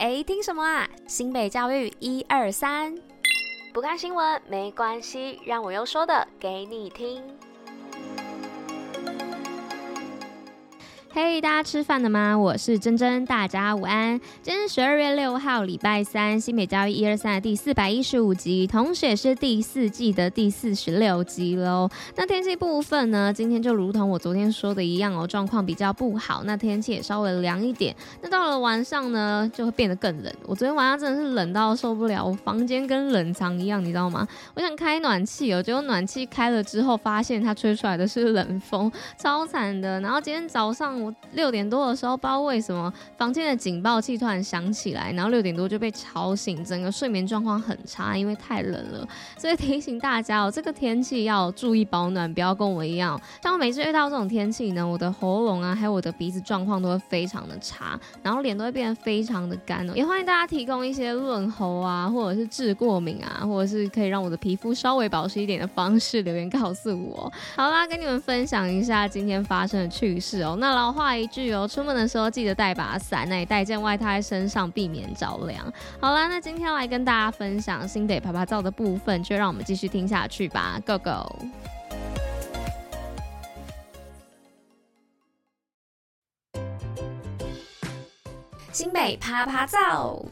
[0.00, 0.88] 哎，听什么啊？
[1.06, 2.96] 新北教育一二三，
[3.70, 7.22] 不看新闻没关系，让我用说的给你听。
[11.12, 12.38] 嘿大家吃饭了吗？
[12.38, 14.20] 我是珍珍，大家午安。
[14.42, 21.90] 今天十二月六号，礼拜三，新北教育一二三的第四百一十五集，同时也是第四季的第四十六集喽。
[22.14, 23.32] 那天气部分呢？
[23.32, 26.42] 今天就如同我昨天说的一样哦，状况比较不好。
[26.44, 27.92] 那天气也稍微凉一点。
[28.22, 30.32] 那到了晚上呢，就会变得更冷。
[30.46, 34.24] 我昨天晚上真的是冷到受不了，我房间跟冷藏一样，你知道吗？
[34.54, 40.00] 我想开暖气哦，结果暖气开了之后，发现它吹出来的是冷风，超惨的。
[40.00, 40.99] 然后今天早上。
[41.02, 49.08] 我六点多的时候，不知道为什么房间的警报器突然响起来，然后六点多就被吵醒，整个睡眠状况很差，因为太冷了。
[49.38, 53.18] 所以提醒大家哦，这个天气要注意保暖，不要跟我一样。
[53.42, 59.94] 像我每次遇到这种天气呢，我的喉咙啊，还有我的鼻子状况都会非常的差，然后脸都会变得非常的干哦。
[59.96, 67.32] 也欢迎大家提供一些润喉啊，或者是治过敏啊，或者是可以让我的皮肤稍微保湿一点的方式留言告诉我。
[67.56, 70.56] 好啦，跟你们分享一下今天发生的趣事哦。
[70.60, 70.89] 那老。
[70.92, 75.72] 话一句哦，出门的时候记得带把伞，那也带件外套在身上，避免着凉。
[76.00, 81.46] 好啦，那今天来跟大家分享新北趴趴照的部分，就让我们继续听下去吧，Go Go！
[88.72, 90.24] 新北趴趴照。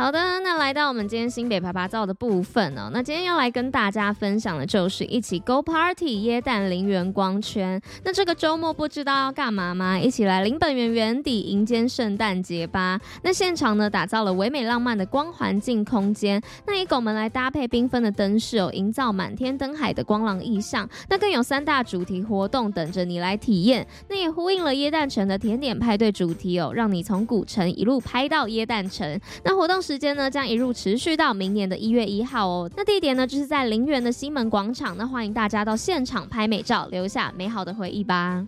[0.00, 2.88] 好的，那来到我们今天新北趴趴造的部分哦。
[2.90, 7.78] 那今天要来跟大家分享的就是一起 Go Party 耶诞林园光圈。
[8.02, 10.00] 那这个周末不知道要干嘛吗？
[10.00, 12.98] 一起来林本源园底迎接圣诞节吧。
[13.22, 16.40] 那现场呢，打造了唯美浪漫的光环境空间。
[16.66, 20.88] 那以狗们来搭配缤纷的灯饰哦，营造满天灯海的光廊意象。
[21.10, 23.86] 那更有三大主题活动等着你来体验。
[24.08, 29.20] 那也呼应了耶诞城的甜点派对主题哦，让你从古城一路拍到耶诞城。
[29.44, 32.70] 那活动时间呢，将一路持续到明年的一月一号哦。
[32.76, 34.96] 那地点呢，就是在陵园的西门广场。
[34.96, 38.46] 那欢迎大家到现场拍美照，留下美好的回忆吧。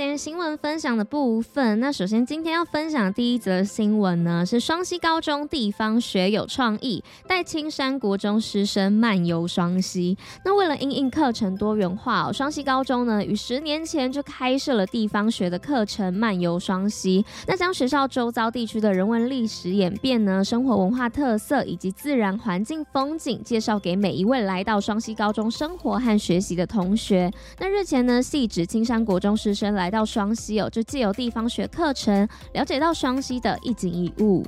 [0.00, 1.78] 今天新闻分享的部分。
[1.78, 10.16] 那首先今天要分享第一则新闻呢，是双溪高中地方学有创意，带青山国中师生漫游双溪。
[10.42, 17.22] 那为了因应课程多元化，双溪高中呢，于十年前就开设了地方学的课程漫游双溪。
[17.46, 27.30] 那将学校周遭地区的人文历史演变呢，生活文化特色以及自然环境风景，介绍给每一位来到双溪高中生活和学习的同学。
[27.58, 34.46] 那日前呢，系指青山国中师生来到双溪哦，就借由地方学课程，了解到双溪的一景一物。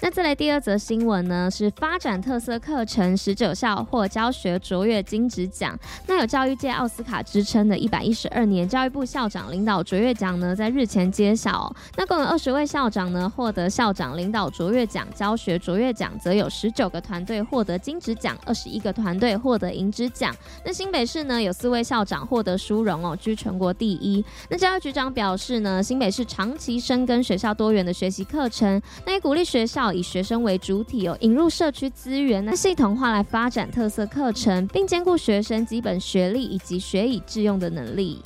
[0.00, 5.76] 那再来第二则新闻呢，是发展特色课程十九校获教学卓越金质奖。
[6.06, 11.74] 那有教育界奥斯卡之称的一百一十二年教育部校长领导卓越奖呢，在日前揭晓。
[11.96, 20.32] 那共有二十位校长呢获得校长领导卓越奖，教学卓越奖则有十九个团队获得金质奖，二十一个团队获得银质奖。
[20.64, 24.24] 那新北市呢有四位校长获得殊荣哦，居全国第一。
[24.48, 29.87] 那教育局长表示呢，新北市长期深耕学校多元的学习课程，那也鼓励学校。
[29.92, 38.22] 以学生为主体哦，引入社区资源，那系统化来发展特色课程，并兼顾学生基本学历以及学以致用的能力。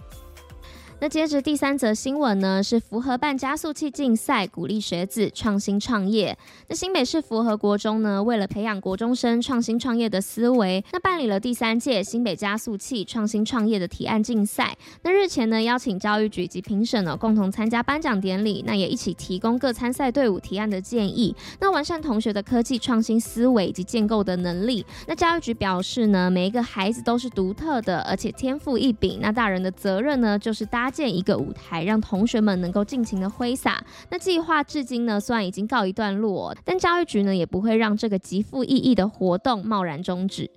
[1.02, 6.38] 那接着第三则新闻呢，是符合办加速器竞赛，鼓励学子创新创业。
[6.68, 14.76] 那新北市符合国中呢，为了培养国中生创新创业的思维，那办理了第三届新北加速器创新创业的提案竞赛。
[15.02, 24.86] 那日前呢，邀请教育局及评审呢共同参加颁奖典礼，那也一起提供各参赛队伍提案的建议，那完善同学的科技创新思维以及建构的能力。
[25.08, 29.18] 那教育局表示呢，每一个孩子都是独特的，而且天赋异禀。
[29.20, 33.82] 那大人的责任呢，就是搭建一个舞台，让同学们能够尽情的挥洒。
[34.10, 40.48] 那计划至今呢，虽然已经告一段落，但教育局呢也不会让这个极富意义的活动贸然终止。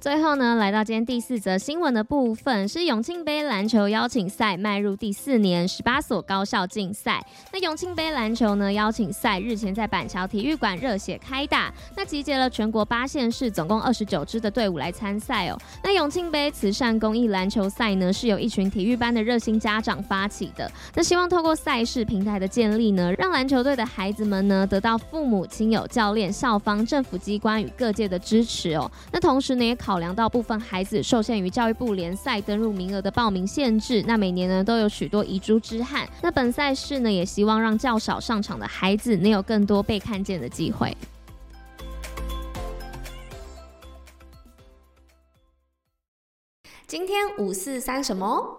[0.00, 7.22] 最后呢，来到今天第四则新闻的部分，是永庆杯篮球邀请赛迈入第四年，十八所高校竞赛。
[7.52, 15.58] 那永庆杯篮球呢邀请赛日前在板桥体育馆热血开打，那集结了全国八县市总共二十九支的队伍来参赛哦。
[15.84, 28.90] 那永庆杯慈善公益篮球赛呢，是由一群体育班的热心家长发起的，那希望透过赛事平台的建立呢，让篮球队的孩子们呢得到父母亲友、教练、校方、政府机关与各界的支持哦。
[29.12, 29.89] 那同时呢也考。
[29.90, 36.08] 考量到部分孩子受限于教育部联赛登入名额的报名限制，那每年呢都有许多遗珠之憾。
[36.22, 40.96] 那本赛事呢也希望让较少上场的孩子能有更多被看见的机会。
[46.86, 48.56] 今天五四三什么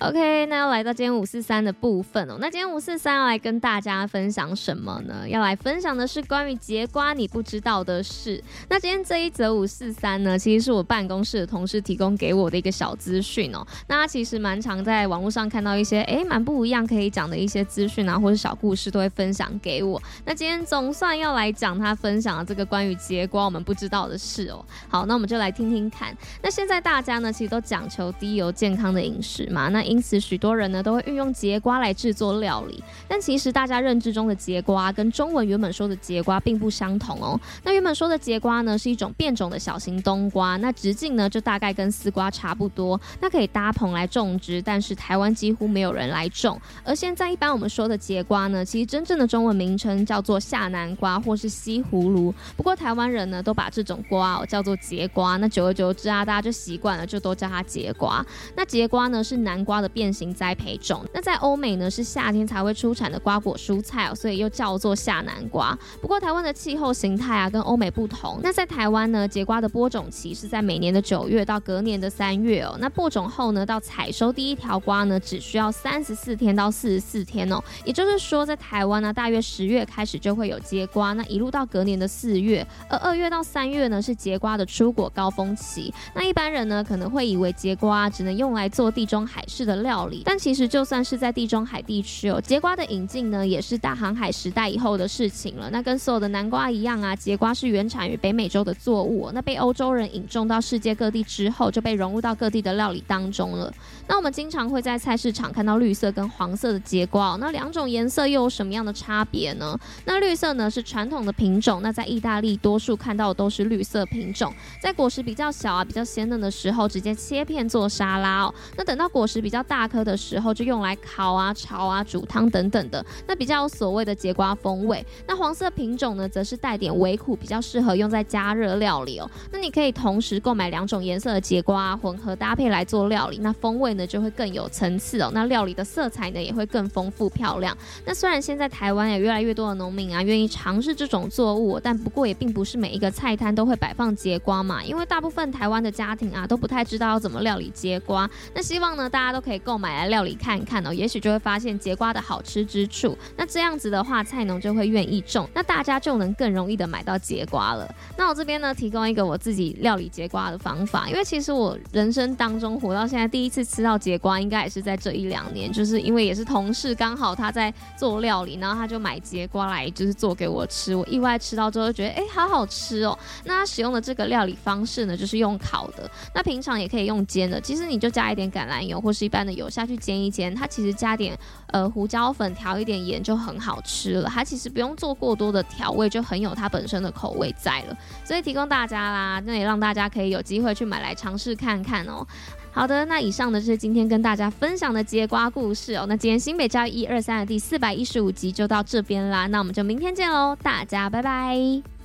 [0.00, 2.36] ？OK，那要来到今天五四三的部分哦。
[2.40, 5.28] 那今天五四三要来跟大家分享什么呢？
[5.28, 8.42] 要来分享的是关于节瓜你不知道的事。
[8.68, 13.66] 那今天这一则五四三呢，其实是我办公室的同事提供给我的一个小资讯哦。
[13.88, 20.00] 那他其实蛮常在网络上看到一些诶蛮不一样可以讲的一些资讯啊，或者小故事都会分享给我。
[20.24, 24.64] 那今天总算要来讲他分享的这个关于节瓜我们不知道的事哦。
[24.88, 26.16] 好，那我们就来听听看。
[26.40, 29.68] 那现在大家呢，其实都讲求低油健康的饮食嘛。
[29.68, 37.40] 那因此，许多人呢都会运用节瓜来制作料理，但其实大家认知中的节瓜跟中文原本说的节瓜并不相同哦。
[37.62, 46.60] 那原本说的节瓜呢是一种变种的小型冬瓜，那直径呢就大概跟丝瓜差不多，那可以搭棚来种植，但是台湾几乎没有人来种。
[46.84, 58.24] 而现在一般我们说的节瓜呢，其实真正的中文名称叫做夏南瓜或是西葫芦，不过台湾人呢都把这种瓜哦叫做节瓜，那久而久之啊，大家就习惯了，就都叫它节瓜。
[58.56, 65.76] 那节瓜呢是南瓜的变形栽培种，那在欧美呢是夏天才会出产的瓜果蔬菜哦，所以又叫做夏南瓜。
[66.00, 72.76] 不过台湾的气候形态啊跟欧美不同，那在台湾呢，节瓜的播种期是在每年的九月到隔年的三月哦。
[72.80, 77.62] 那播种后呢，到采收第一条瓜呢，只需要三十四天到四十四天哦。
[77.84, 85.92] 也就是说，在台湾呢，大约十月开始就会有节瓜，那一路到隔年的四月，而二月到三月呢是节瓜的出果高峰期。
[86.14, 90.22] 那一般人呢可能会以为节瓜只能用来做地中海式的料理。
[90.24, 95.68] 但其实就算是在地中海地区哦，节瓜的引进呢，也是大航海时代以后的事情了。
[95.70, 103.72] 那跟所有的南瓜一样啊，节瓜是原产于北美洲的作物，那被欧洲人引种到世界各地之后，就被融入到各地的料理当中了。
[104.06, 109.78] 那我们经常会在菜市场看到绿色跟黄色的节瓜哦，那两种颜色又有什么样的差别呢？
[110.06, 118.54] 那绿色呢是传统的品种，那在意大利多数看到的都是绿色品种，在果实比较小啊、比较鲜嫩的时候，直接切片做沙拉哦。
[118.76, 125.04] 那等到果实比较大颗的时候就用来烤啊、炒啊、煮汤等等的，那比较有所谓的节瓜风味。
[125.26, 129.30] 那黄色品种呢，则是带点微苦，比较适合用在加热料理哦。
[129.52, 135.30] 那你可以同时购买两种颜色的节瓜，混合搭配来做料理，那风味呢就会更有层次哦。
[135.32, 137.76] 那料理的色彩呢也会更丰富漂亮。
[138.04, 148.28] 那虽然现在台湾有越来越多的农民啊愿意尝试这种作物，但不过也并不是每一个菜摊都会摆放节瓜嘛，因为大部分台湾的家庭啊都不太知道要怎么料理节瓜。
[148.54, 153.16] 那希望呢大家都可以购买来料理看看哦，也许就会发现节瓜的好吃之处。
[153.34, 157.88] 那这样子的话，菜农就会愿意种，那大家就能更容易的买到节瓜了。
[158.16, 173.18] 那我这边呢，提供一个我自己料理节瓜的方法，因为其实我人生当中活到现在第一次吃到节瓜，应该也是在这一两年，就是因为也是同事刚好他在做料理，然后他就买节瓜来就是做给我吃，我意外吃到之后觉得哎、好好吃哦。
[173.44, 184.30] 那他使用的这个料理方式呢，就是用烤的，那平常也可以用煎的，其实你就加一点橄榄油或是一般的油下去煎一煎，它其实加点呃胡椒粉，调一点盐就很好吃了。
[184.32, 187.98] 它其实不用做过多的调味，就很有它本身的口味在了。
[188.24, 192.26] 所以提供大家啦，那也让大家可以有机会去买来尝试看看哦。
[192.72, 196.06] 好的，那以上的就是今天跟大家分享的节瓜故事哦。
[196.08, 201.97] 那今天新北教育一二三的第四百一十五集就到这边啦，那我们就明天见喽，大家拜拜。